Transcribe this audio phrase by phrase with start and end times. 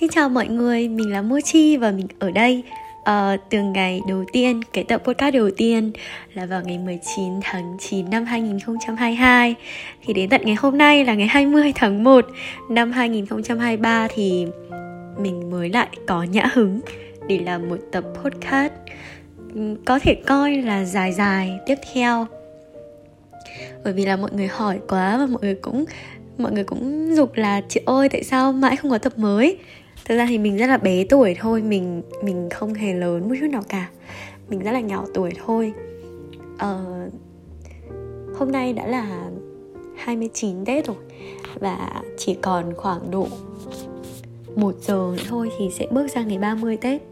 [0.00, 2.62] Xin chào mọi người, mình là Mochi và mình ở đây
[3.00, 5.92] uh, từ ngày đầu tiên, cái tập podcast đầu tiên
[6.34, 9.54] là vào ngày 19 tháng 9 năm 2022
[10.04, 12.26] Thì đến tận ngày hôm nay là ngày 20 tháng 1
[12.70, 14.46] năm 2023 thì
[15.18, 16.80] mình mới lại có nhã hứng
[17.28, 18.72] để làm một tập podcast
[19.54, 22.26] ừ, có thể coi là dài dài tiếp theo.
[23.84, 25.84] Bởi vì là mọi người hỏi quá và mọi người cũng
[26.38, 29.58] mọi người cũng dục là chị ơi tại sao mãi không có tập mới?
[30.04, 33.34] Thực ra thì mình rất là bé tuổi thôi mình mình không hề lớn một
[33.40, 33.88] chút nào cả.
[34.48, 35.72] Mình rất là nhỏ tuổi thôi.
[36.58, 36.84] Ờ,
[38.34, 39.30] hôm nay đã là
[39.96, 40.96] 29 Tết rồi
[41.60, 43.26] và chỉ còn khoảng độ
[44.56, 47.02] một giờ nữa thôi thì sẽ bước sang ngày 30 Tết.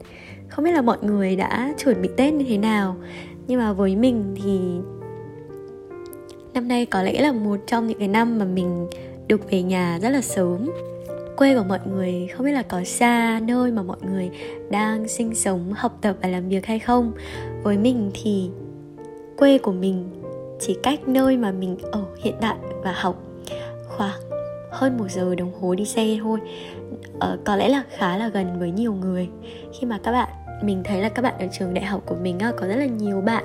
[0.48, 2.96] Không biết là mọi người đã chuẩn bị Tết như thế nào
[3.48, 4.60] nhưng mà với mình thì
[6.54, 8.86] năm nay có lẽ là một trong những cái năm mà mình
[9.28, 10.70] được về nhà rất là sớm
[11.38, 14.30] quê của mọi người không biết là có xa nơi mà mọi người
[14.70, 17.12] đang sinh sống học tập và làm việc hay không.
[17.62, 18.50] Với mình thì
[19.36, 20.22] quê của mình
[20.60, 23.22] chỉ cách nơi mà mình ở hiện tại và học
[23.88, 24.20] khoảng
[24.70, 26.38] hơn một giờ đồng hồ đi xe thôi.
[27.20, 29.28] Ờ, có lẽ là khá là gần với nhiều người.
[29.72, 30.28] Khi mà các bạn
[30.62, 33.20] mình thấy là các bạn ở trường đại học của mình có rất là nhiều
[33.20, 33.44] bạn.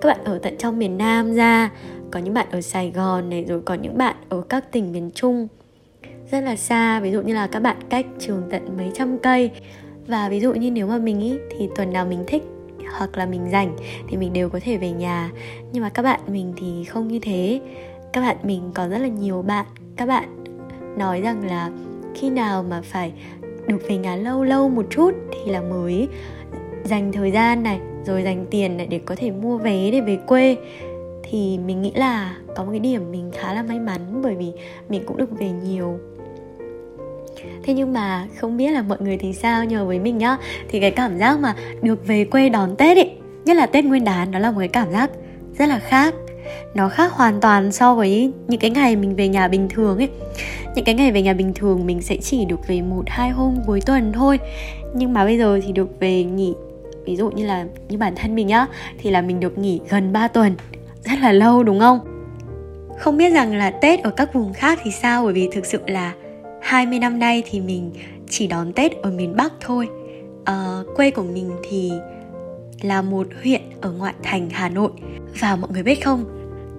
[0.00, 1.70] Các bạn ở tận trong miền nam ra
[2.10, 5.10] có những bạn ở sài gòn này rồi có những bạn ở các tỉnh miền
[5.14, 5.48] trung
[6.30, 9.50] rất là xa, ví dụ như là các bạn cách trường tận mấy trăm cây.
[10.06, 12.42] Và ví dụ như nếu mà mình ý, thì tuần nào mình thích
[12.98, 13.76] hoặc là mình rảnh
[14.08, 15.30] thì mình đều có thể về nhà.
[15.72, 17.60] Nhưng mà các bạn mình thì không như thế.
[18.12, 19.66] Các bạn mình có rất là nhiều bạn.
[19.96, 20.44] Các bạn
[20.98, 21.70] nói rằng là
[22.14, 23.12] khi nào mà phải
[23.66, 26.08] được về nhà lâu lâu một chút thì là mới
[26.84, 30.18] dành thời gian này, rồi dành tiền này để có thể mua vé để về
[30.26, 30.56] quê.
[31.22, 34.52] Thì mình nghĩ là có một cái điểm mình khá là may mắn bởi vì
[34.88, 35.98] mình cũng được về nhiều
[37.64, 40.36] thế nhưng mà không biết là mọi người thì sao nhờ với mình nhá.
[40.68, 43.10] Thì cái cảm giác mà được về quê đón tết ấy
[43.44, 45.10] nhất là tết nguyên đán, đó là một cái cảm giác
[45.58, 46.14] rất là khác.
[46.74, 50.08] Nó khác hoàn toàn so với những cái ngày mình về nhà bình thường ấy
[50.74, 53.56] những cái ngày về nhà bình thường mình sẽ chỉ được về một, hai hôm
[53.66, 54.38] cuối tuần thôi.
[54.94, 56.54] Nhưng mà bây giờ thì được về nghỉ,
[57.04, 58.66] ví dụ như là như bản thân mình nhá,
[58.98, 60.54] thì là mình được nghỉ gần 3 tuần.
[61.04, 62.00] Rất là lâu, đúng không?
[62.98, 65.24] Không biết rằng là tết ở các vùng khác thì sao?
[65.24, 66.12] Bởi vì thực sự là
[66.64, 67.90] 20 năm nay thì mình
[68.28, 69.88] chỉ đón Tết ở miền Bắc thôi.
[70.44, 71.92] À, Quê của mình thì
[72.82, 74.90] là một huyện ở ngoại thành Hà Nội.
[75.40, 76.24] Và mọi người biết không,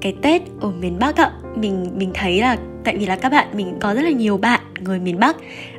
[0.01, 3.47] cái Tết ở miền Bắc ạ Mình mình thấy là tại vì là các bạn
[3.53, 5.35] mình có rất là nhiều bạn người miền Bắc.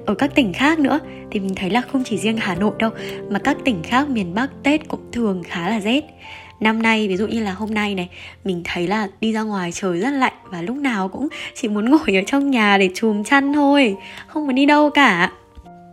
[0.06, 1.00] Ở các tỉnh khác nữa
[1.30, 2.90] thì mình thấy là không chỉ riêng Hà Nội đâu
[3.30, 6.04] mà các tỉnh khác miền Bắc Tết cũng thường khá là rét
[6.60, 8.08] năm nay ví dụ như là hôm nay này
[8.44, 11.84] mình thấy là đi ra ngoài trời rất lạnh và lúc nào cũng chỉ muốn
[11.90, 13.96] ngồi ở trong nhà để chùm chăn thôi
[14.26, 15.32] không muốn đi đâu cả.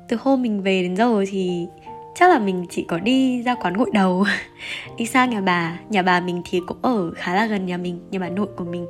[0.10, 1.68] Từ hôm mình về đến giờ thì
[2.16, 4.26] chắc là mình chỉ có đi ra quán gội đầu
[4.98, 5.80] đi sang nhà bà.
[5.90, 8.66] Nhà bà mình thì cũng ở khá là gần nhà mình nhà bà nội của
[8.66, 8.86] mình.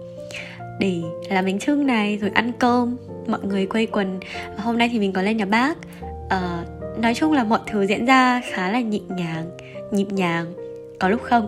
[0.79, 2.97] Để làm bánh trưng này rồi ăn cơm
[3.27, 4.19] mọi người quây quần.
[4.57, 5.77] Hôm nay thì mình có lên nhà bác.
[6.25, 9.45] Uh, nói chung là mọi thứ diễn ra khá là nhịp nhàng
[9.91, 10.62] nhịp nhàng
[11.03, 11.47] có lúc không?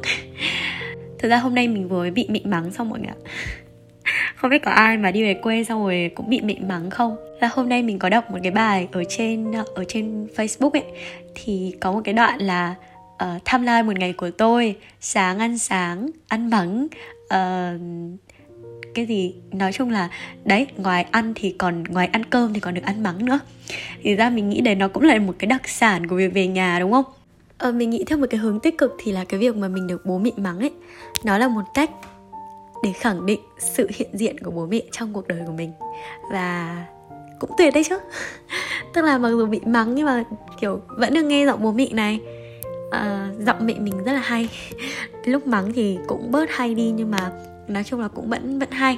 [1.20, 3.20] Thật ra hôm nay mình vừa bị mịn mắng xong mọi người ạ.
[4.36, 7.16] Không biết có ai mà đi về quê xong rồi cũng bị mịn mắng không?
[7.42, 10.84] Là hôm nay mình có đọc một cái bài ở trên ở trên facebook ấy
[11.36, 12.76] thì có một cái đoạn là
[13.14, 16.88] uh, tham lai một ngày của tôi sáng ăn sáng ăn mắng.
[17.26, 17.82] Uh,
[18.96, 19.36] cái gì?
[19.52, 20.10] Nói chung là
[20.46, 23.40] đấy ngoài ăn thì còn ngoài ăn cơm thì còn được ăn mắng nữa.
[24.04, 26.48] Thì ra mình nghĩ đấy nó cũng là một cái đặc sản của việc về
[26.48, 27.06] nhà đúng không?
[27.58, 29.88] Ờ, mình nghĩ theo một cái hướng tích cực thì là cái việc mà mình
[29.88, 30.72] được bố mẹ mắng ấy
[31.24, 31.92] nó là một cách
[32.84, 35.72] để khẳng định sự hiện diện của bố mẹ trong cuộc đời của mình.
[36.32, 36.86] Và
[37.40, 37.98] cũng tuyệt đấy chứ.
[38.94, 40.24] Tức là mặc dù bị mắng nhưng mà
[40.62, 42.20] kiểu vẫn được nghe giọng bố mẹ này.
[42.92, 44.50] À, giọng mẹ mình rất là hay.
[45.26, 47.32] Lúc mắng thì cũng bớt hay đi nhưng mà
[47.68, 48.98] nói chung là cũng vẫn vẫn hay.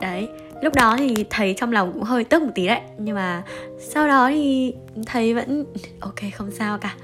[0.00, 0.28] Đấy
[0.62, 2.80] lúc đó thì thấy trong lòng cũng hơi tức một tí đấy.
[2.98, 3.42] Nhưng mà
[3.78, 4.74] sau đó thì
[5.06, 5.64] thấy vẫn
[6.00, 6.94] ok không sao cả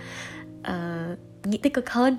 [0.69, 2.17] uh, nghĩ tích cực hơn.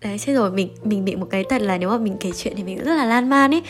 [0.00, 2.54] Đấy thế rồi mình mình bị một cái tật là nếu mà mình kể chuyện
[2.56, 3.62] thì mình rất là lan man ấy.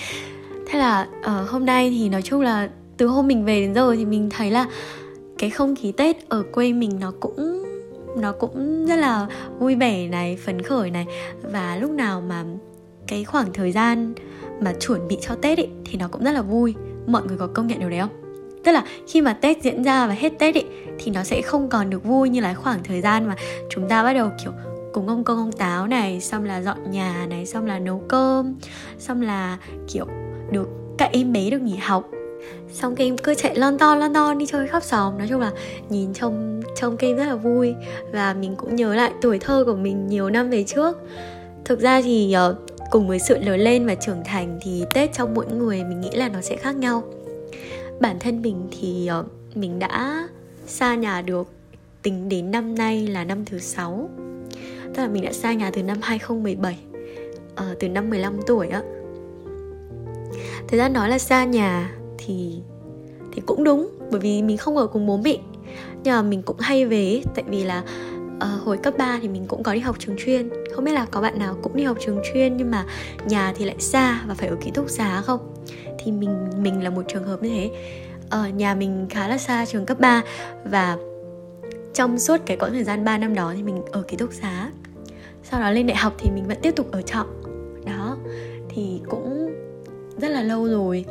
[0.68, 3.94] Thế là uh, hôm nay thì nói chung là từ hôm mình về đến giờ
[3.96, 4.66] thì mình thấy là
[5.38, 7.64] cái không khí tết ở quê mình nó cũng
[8.16, 9.26] nó cũng rất là
[9.58, 11.06] vui vẻ này phấn khởi này.
[11.42, 12.44] Và lúc nào mà
[13.06, 14.14] cái khoảng thời gian
[14.60, 16.74] mà chuẩn bị cho tết ấy thì nó cũng rất là vui.
[17.06, 18.21] Mọi người có công nhận điều đấy không?
[18.64, 20.64] Tức là khi mà tết diễn ra và hết tết ấy
[20.98, 23.36] thì nó sẽ không còn được vui như là khoảng thời gian mà
[23.70, 24.52] chúng ta bắt đầu, kiểu,
[24.92, 28.54] cùng ông công, ông táo này, xong là dọn nhà này, xong là nấu cơm,
[28.98, 30.06] xong là, kiểu,
[30.50, 30.68] được
[30.98, 32.10] các em bé được nghỉ học.
[32.72, 35.18] Xong game cứ chạy lon ton lon ton đi chơi khắp xóm.
[35.18, 35.50] Nói chung là
[35.88, 37.74] nhìn trông trông game rất là vui.
[38.12, 40.98] Và mình cũng nhớ lại tuổi thơ của mình nhiều năm về trước.
[41.64, 42.56] Thực ra thì ờ,
[42.90, 46.10] cùng với sự lớn lên và trưởng thành thì tết trong mỗi người mình nghĩ
[46.12, 47.02] là nó sẽ khác nhau
[48.00, 49.24] bản thân mình thì ờ,
[49.54, 50.28] mình đã
[50.66, 51.48] xa nhà được
[52.02, 54.10] tính đến năm nay là năm thứ sáu.
[54.94, 56.98] Tức là mình đã xa nhà từ năm 2017 à,
[57.54, 58.82] ờ, từ năm 15 tuổi á.
[60.68, 62.60] Thời gian nói là xa nhà thì
[63.32, 65.38] thì cũng đúng bởi vì mình không ở cùng bố mẹ.
[66.04, 67.82] Nhưng mà mình cũng hay về tại vì là
[68.36, 70.48] uh, hồi cấp 3 thì mình cũng có đi học trường chuyên.
[70.74, 72.84] Không biết là có bạn nào cũng đi học trường chuyên nhưng mà
[73.28, 75.51] nhà thì lại xa và phải ở ký túc xá không?
[76.04, 77.70] Thì mình mình là một trường hợp như thế.
[78.30, 80.22] Ở nhà mình khá là xa trường cấp 3
[80.64, 80.96] và
[81.94, 84.70] trong suốt cái quãng thời gian 3 năm đó thì mình ở ký túc xá.
[85.42, 87.26] Sau đó lên đại học thì mình vẫn tiếp tục ở trọ.
[87.86, 88.16] Đó
[88.68, 89.54] thì cũng
[90.20, 91.04] rất là lâu rồi.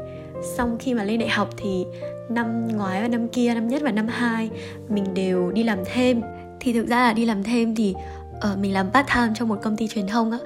[0.57, 1.85] Xong khi mà lên đại học thì
[2.29, 4.49] năm ngoái và năm kia năm nhất và năm hai
[4.89, 6.21] mình đều đi làm thêm.
[6.59, 7.95] Thì thực ra là đi làm thêm thì
[8.37, 10.37] uh, mình làm part time trong một công ty truyền thông á.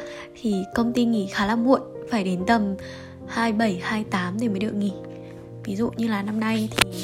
[0.42, 2.76] Thì công ty nghỉ khá là muộn phải đến tầm
[3.28, 4.94] 27, 28 thì mới được nghỉ.
[5.64, 7.04] Ví dụ như là năm nay thì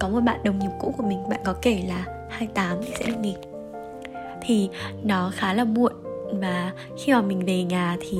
[0.00, 3.06] có một bạn đồng nghiệp cũ của mình bạn có kể là 28 thì sẽ
[3.06, 3.34] được nghỉ.
[4.42, 4.68] Thì
[5.02, 5.92] nó khá là muộn
[6.32, 8.18] và khi mà mình về nhà thì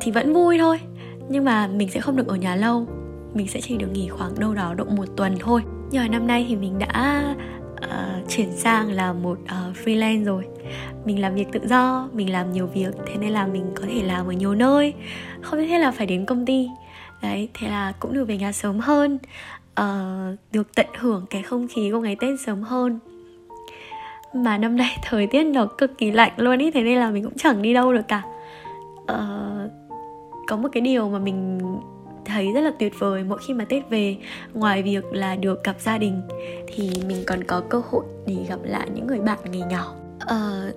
[0.00, 0.80] thì vẫn vui thôi.
[1.28, 2.86] Nhưng mà mình sẽ không được ở nhà lâu.
[3.34, 5.62] Mình sẽ chỉ được nghỉ khoảng đâu đó độ một tuần thôi.
[5.90, 7.24] Nhưng mà năm nay thì mình đã
[7.84, 10.44] uh, chuyển sang là một uh, freelance rồi.
[11.04, 14.02] Mình làm việc tự do mình làm nhiều việc thế nên là mình có thể
[14.02, 14.94] làm ở nhiều nơi.
[15.42, 16.68] Không nhất thiết là phải đến công ty.
[17.22, 19.18] Đấy thế là cũng được về nhà sớm hơn.
[19.80, 22.98] Uh, được tận hưởng cái không khí của ngày tết sớm hơn.
[24.34, 27.24] Mà năm nay thời tiết nó cực kỳ lạnh luôn ý thế nên là mình
[27.24, 28.22] cũng chẳng đi đâu được cả.
[29.02, 29.70] Uh,
[30.46, 31.60] có một cái điều mà mình
[32.32, 34.16] thấy rất là tuyệt vời mỗi khi mà tết về
[34.54, 36.22] ngoài việc là được gặp gia đình
[36.66, 39.94] thì mình còn có cơ hội để gặp lại những người bạn ngày nhỏ.
[40.24, 40.74] Uh,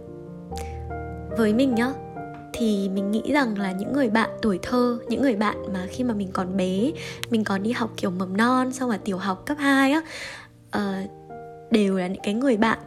[1.37, 1.93] với mình nhá
[2.53, 6.03] thì mình nghĩ rằng là những người bạn tuổi thơ những người bạn mà khi
[6.03, 6.91] mà mình còn bé
[7.29, 10.01] mình còn đi học kiểu mầm non xong là tiểu học cấp 2 á
[10.77, 11.09] uh,
[11.71, 12.79] đều là những cái người bạn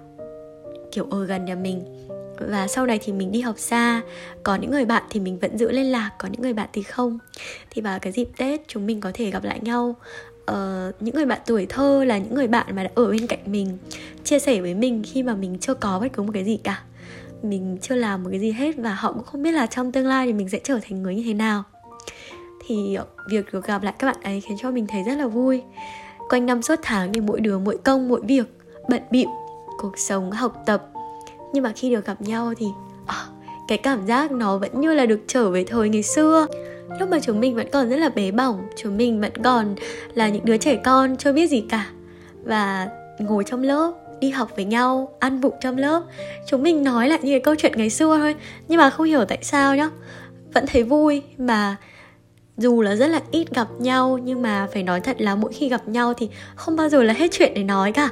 [0.92, 2.05] kiểu ở gần nhà mình
[2.40, 4.02] và sau này thì mình đi học xa
[4.42, 6.82] có những người bạn thì mình vẫn giữ liên lạc có những người bạn thì
[6.82, 7.18] không.
[7.70, 9.96] Thì vào cái dịp tết chúng mình có thể gặp lại nhau.
[10.50, 10.56] Uh,
[11.00, 13.78] những người bạn tuổi thơ là những người bạn mà đã ở bên cạnh mình
[14.24, 16.82] chia sẻ với mình khi mà mình chưa có bất cứ một cái gì cả.
[17.42, 20.06] Mình chưa làm một cái gì hết và họ cũng không biết là trong tương
[20.06, 21.62] lai thì mình sẽ trở thành người như thế nào.
[22.66, 22.96] Thì
[23.30, 25.62] việc được gặp lại các bạn ấy khiến cho mình thấy rất là vui.
[26.28, 28.46] Quanh năm suốt tháng thì mỗi đứa mỗi công mỗi việc
[28.88, 29.28] bận bịu
[29.78, 30.90] cuộc sống học tập
[31.52, 32.66] nhưng mà khi được gặp nhau thì
[33.06, 33.26] à,
[33.68, 36.46] cái cảm giác nó vẫn như là được trở về thời ngày xưa.
[37.00, 39.74] Lúc mà chúng mình vẫn còn rất là bé bỏng chúng mình vẫn còn
[40.14, 41.86] là những đứa trẻ con chưa biết gì cả.
[42.44, 42.88] Và
[43.18, 46.02] ngồi trong lớp đi học với nhau ăn bụng trong lớp
[46.46, 48.34] chúng mình nói lại những cái câu chuyện ngày xưa thôi.
[48.68, 49.90] Nhưng mà không hiểu tại sao nhá
[50.54, 51.22] vẫn thấy vui.
[51.38, 51.76] Mà
[52.56, 55.68] dù là rất là ít gặp nhau nhưng mà phải nói thật là mỗi khi
[55.68, 58.08] gặp nhau thì không bao giờ là hết chuyện để nói cả.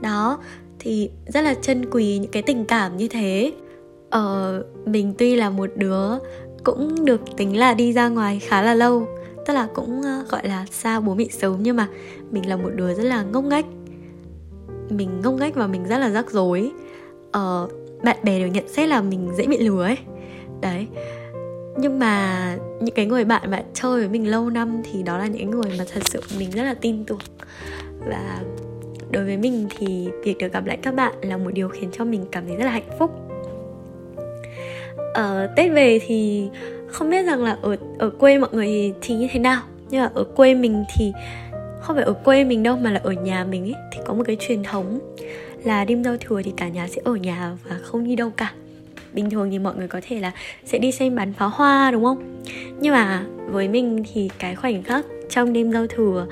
[0.00, 0.38] Đó
[0.82, 3.52] thì rất là trân quý những cái tình cảm như thế.
[4.10, 6.08] Ờ mình tuy là một đứa
[6.64, 9.06] cũng được tính là đi ra ngoài khá là lâu,
[9.46, 11.88] tức là cũng ờ, gọi là xa bố mẹ sớm nhưng mà
[12.30, 13.66] mình là một đứa rất là ngốc nghếch.
[14.90, 16.70] Mình ngốc nghếch và mình rất là rắc rối.
[17.32, 17.68] Ờ
[18.02, 19.98] bạn bè đều nhận xét là mình dễ bị lừa ấy.
[20.60, 20.86] Đấy.
[21.78, 25.26] Nhưng mà những cái người bạn mà chơi với mình lâu năm thì đó là
[25.26, 27.18] những người mà thật sự mình rất là tin tưởng.
[28.08, 28.40] Và
[29.12, 32.04] đối với mình thì việc được gặp lại các bạn là một điều khiến cho
[32.04, 33.10] mình cảm thấy rất là hạnh phúc.
[35.14, 36.48] Ở tết về thì
[36.88, 39.62] không biết rằng là ở ở quê mọi người thì, thì như thế nào.
[39.90, 41.12] Nhưng mà ở quê mình thì
[41.80, 44.22] không phải ở quê mình đâu mà là ở nhà mình ấy thì có một
[44.26, 44.98] cái truyền thống
[45.64, 48.52] là đêm giao thừa thì cả nhà sẽ ở nhà và không đi đâu cả.
[49.12, 50.32] Bình thường thì mọi người có thể là
[50.64, 52.42] sẽ đi xem bắn pháo hoa đúng không?
[52.80, 56.26] Nhưng mà với mình thì cái khoảnh khắc trong đêm giao thừa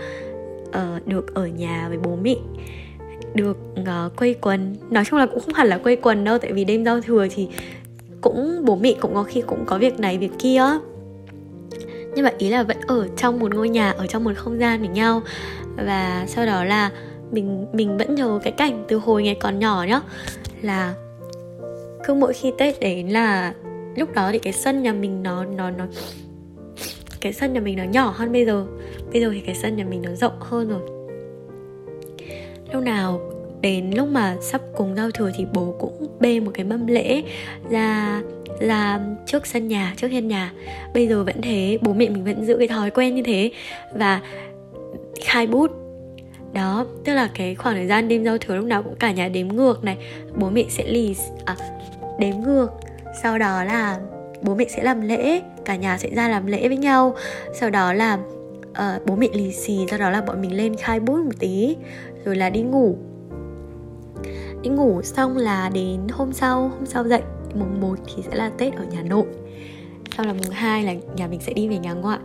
[0.70, 2.34] uh, được ở nhà với bố mẹ
[3.34, 4.76] được uh, quây quần.
[4.90, 7.26] Nói chung là cũng không hẳn là quây quần đâu tại vì đêm giao thừa
[7.30, 7.48] thì
[8.20, 10.62] cũng bố mẹ cũng có khi cũng có việc này việc kia.
[12.14, 14.80] Nhưng mà ý là vẫn ở trong một ngôi nhà ở trong một không gian
[14.80, 15.22] với nhau.
[15.76, 16.90] Và sau đó là
[17.30, 20.00] mình mình vẫn nhớ cái cảnh từ hồi ngày còn nhỏ nhá
[20.62, 20.94] là
[22.04, 23.54] cứ mỗi khi tết đến là
[23.96, 25.86] lúc đó thì cái sân nhà mình nó nó nó
[27.20, 28.66] cái sân nhà mình nó nhỏ hơn bây giờ.
[29.12, 30.80] Bây giờ thì cái sân nhà mình nó rộng hơn rồi.
[32.72, 33.20] Lúc nào
[33.60, 37.22] đến lúc mà sắp cùng giao thừa thì bố cũng bê một cái mâm lễ
[37.70, 38.22] ra
[38.60, 40.52] làm trước sân nhà trước hiên nhà.
[40.94, 43.50] Bây giờ vẫn thế bố mẹ mình vẫn giữ cái thói quen như thế
[43.94, 44.20] và
[45.24, 45.70] khai bút.
[46.52, 49.28] Đó tức là cái khoảng thời gian đêm giao thừa lúc nào cũng cả nhà
[49.28, 49.96] đếm ngược này.
[50.34, 51.56] Bố mẹ sẽ lì à,
[52.18, 52.68] đếm ngược.
[53.22, 53.98] Sau đó là
[54.42, 57.14] bố mẹ sẽ làm lễ cả nhà sẽ ra làm lễ với nhau.
[57.54, 58.18] Sau đó là
[58.70, 61.76] uh, bố mẹ lì xì sau đó là bọn mình lên khai bút một tí
[62.24, 62.96] rồi là đi ngủ.
[64.62, 67.22] Đi ngủ xong là đến hôm sau hôm sau dậy
[67.54, 69.24] mùng 1 thì sẽ là tết ở nhà nội.
[70.16, 72.18] Sau là mùng 2 là nhà mình sẽ đi về nhà ngoại.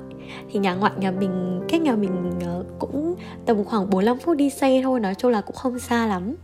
[0.51, 4.49] Thì nhà ngoại nhà mình cách nhà mình ờ, cũng tầm khoảng 45 phút đi
[4.49, 6.35] xe thôi nói chung là cũng không xa lắm.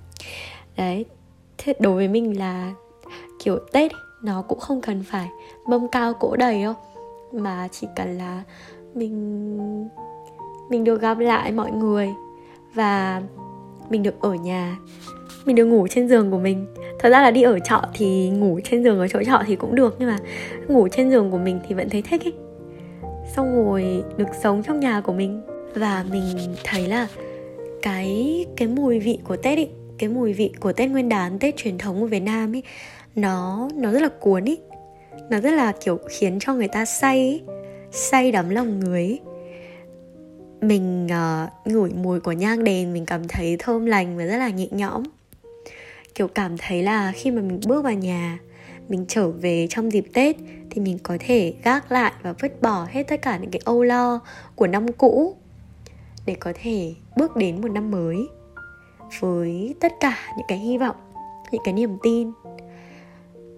[0.78, 1.06] Đấy
[1.58, 2.74] thế đối với mình là
[3.44, 3.92] kiểu tết
[4.24, 5.30] nó cũng không cần phải
[5.68, 6.76] mâm cao cỗ đầy đâu
[7.34, 8.44] mà chỉ cần là
[8.94, 9.90] mình
[10.70, 12.10] mình được gặp lại mọi người
[12.74, 13.22] và
[13.90, 14.78] mình được ở nhà,
[15.46, 16.66] mình được ngủ trên giường của mình.
[17.00, 19.76] Thật ra là đi ở trọ thì ngủ trên giường ở chỗ trọ thì cũng
[19.76, 20.18] được, nhưng mà
[20.68, 22.34] ngủ trên giường của mình thì vẫn thấy thích ấy.
[23.36, 25.42] Xong rồi được sống trong nhà của mình.
[25.76, 27.08] Và mình thấy là
[27.82, 31.58] cái cái mùi vị của tết ấy, cái mùi vị của tết nguyên đán, tết
[31.58, 32.64] truyền thống của việt nam ấy,
[33.16, 34.58] nó nó rất là cuốn ấy
[35.30, 37.42] nó rất là kiểu khiến cho người ta say
[37.92, 39.20] say đắm lòng người
[40.62, 44.50] mình uh, ngửi mùi của nhang đèn mình cảm thấy thơm lành và rất là
[44.50, 45.04] nhẹ nhõm.
[46.16, 48.40] Kiểu cảm thấy là khi mà mình bước vào nhà
[48.90, 50.36] mình trở về trong dịp tết
[50.70, 53.84] thì mình có thể gác lại và vứt bỏ hết tất cả những cái âu
[53.84, 54.20] lo
[54.56, 55.36] của năm cũ
[56.26, 58.18] để có thể bước đến một năm mới
[59.20, 60.96] với tất cả những cái hy vọng
[61.52, 62.32] những cái niềm tin.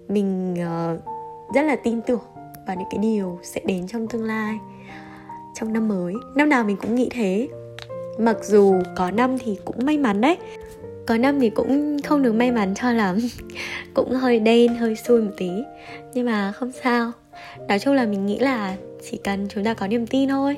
[0.08, 1.13] Mình uh,
[1.54, 2.20] rất là tin tưởng
[2.66, 4.58] vào những cái điều sẽ đến trong tương lai,
[5.54, 6.14] trong năm mới.
[6.36, 7.48] Năm nào mình cũng nghĩ thế.
[8.18, 10.36] Mặc dù có năm thì cũng may mắn đấy.
[11.06, 13.18] Có năm thì cũng không được may mắn cho lắm.
[13.94, 15.50] Cũng hơi đen, hơi xui một tí.
[16.14, 17.12] Nhưng mà không sao.
[17.68, 18.76] Nói chung là mình nghĩ là
[19.10, 20.56] chỉ cần chúng ta có niềm tin thôi.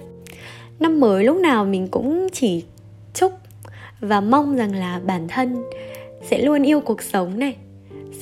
[0.78, 2.64] Năm mới lúc nào mình cũng chỉ
[3.14, 3.32] chúc
[4.00, 5.64] và mong rằng là bản thân
[6.30, 7.56] sẽ luôn yêu cuộc sống này,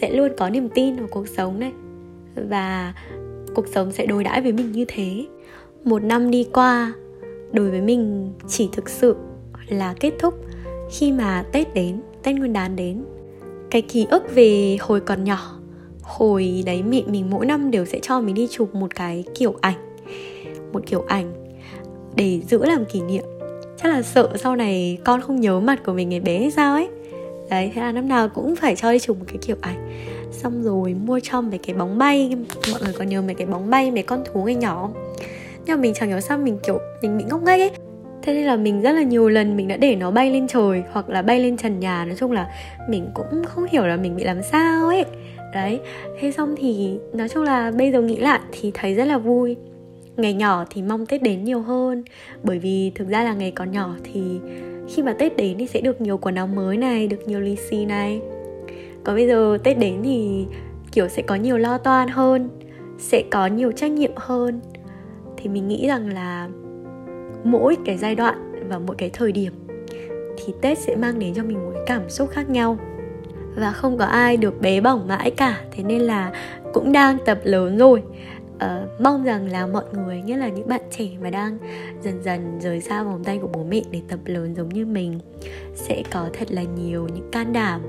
[0.01, 1.73] sẽ luôn có niềm tin vào cuộc sống này
[2.35, 2.95] và
[3.55, 5.27] cuộc sống sẽ đối đãi với mình như thế.
[5.85, 6.93] Một năm đi qua,
[7.53, 9.17] đối với mình chỉ thực sự
[9.69, 10.35] là kết thúc.
[10.91, 13.05] Khi mà tết đến, tết nguyên đán đến,
[13.71, 15.59] cái ký ức về hồi còn nhỏ,
[16.03, 19.55] hồi đấy mẹ mình mỗi năm đều sẽ cho mình đi chụp một cái kiểu
[19.61, 19.97] ảnh,
[20.73, 21.33] một kiểu ảnh
[22.17, 23.25] để giữ làm kỷ niệm.
[23.77, 26.75] Chắc là sợ sau này con không nhớ mặt của mình ngày bé hay sao
[26.75, 26.89] ấy.
[27.51, 29.91] Đấy, thế là năm nào cũng phải cho đi chụp một cái kiểu ảnh
[30.35, 32.37] xong rồi mua cho mấy cái bóng bay.
[32.73, 35.17] Mọi người có nhớ mấy cái bóng bay, mấy con thú ngày nhỏ không?
[35.67, 37.71] Nhưng mà mình chẳng hiểu sao mình, kiểu, mình bị ngốc nghếch ấy.
[38.23, 40.83] Thế nên là mình rất là nhiều lần mình đã để nó bay lên trời
[40.93, 42.05] hoặc là bay lên trần nhà.
[42.05, 42.49] Nói chung là
[42.89, 45.05] mình cũng không hiểu là mình bị làm sao ấy.
[45.53, 45.81] Đấy,
[46.21, 49.57] thế xong thì nói chung là bây giờ nghĩ lại thì thấy rất là vui.
[50.17, 52.05] Ngày nhỏ thì mong tết đến nhiều hơn.
[52.43, 54.21] Bởi vì thực ra là ngày còn nhỏ thì
[54.89, 57.57] khi mà tết đến thì sẽ được nhiều quần áo mới này, được nhiều lì
[57.57, 58.21] xì này
[59.05, 60.47] còn bây giờ tết đến thì,
[60.93, 62.49] kiểu, sẽ có nhiều lo toan hơn,
[62.99, 64.61] sẽ có nhiều trách nhiệm hơn.
[65.37, 66.49] Thì mình nghĩ rằng là
[67.45, 69.53] mỗi cái giai đoạn và mỗi cái thời điểm
[70.37, 72.79] thì tết sẽ mang đến cho mình một cái cảm xúc khác nhau.
[73.57, 76.33] Và không có ai được bé bỏng mãi cả, thế nên là
[76.73, 78.03] cũng đang tập lớn rồi
[78.57, 81.59] uh, mong rằng là mọi người nhất là những bạn trẻ mà đang
[82.03, 85.21] dần dần rời xa vòng tay của bố mẹ để tập lớn giống như mình
[85.75, 87.81] sẽ có thật là nhiều những can đảm.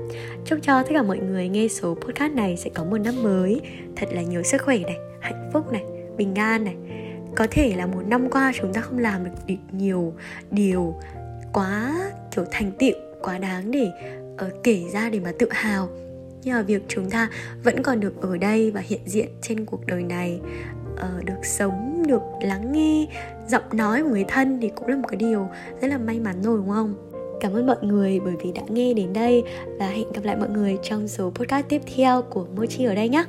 [0.44, 3.60] Chúc cho tất cả mọi người nghe số podcast này sẽ có một năm mới
[3.96, 5.84] thật là nhiều sức khỏe này hạnh phúc này
[6.16, 6.76] bình an này.
[7.36, 10.14] Có thể là một năm qua chúng ta không làm được nhiều
[10.50, 10.94] điều
[11.52, 11.94] quá
[12.36, 13.90] kiểu thành tựu quá đáng để
[14.46, 15.88] uh, kể ra để mà tự hào
[16.46, 17.28] nhờ việc chúng ta
[17.64, 20.40] vẫn còn được ở đây và hiện diện trên cuộc đời này
[20.94, 23.06] uh, được sống được lắng nghe
[23.48, 25.48] giọng nói của người thân thì cũng là một cái điều
[25.80, 26.94] rất là may mắn rồi đúng không
[27.40, 29.42] Cảm ơn mọi người bởi vì đã nghe đến đây
[29.78, 33.08] và hẹn gặp lại mọi người trong số podcast tiếp theo của Mochi ở đây
[33.08, 33.24] nhé.